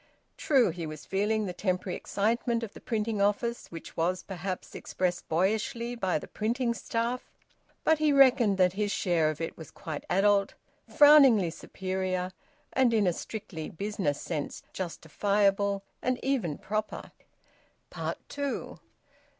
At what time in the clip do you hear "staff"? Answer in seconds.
6.73-7.29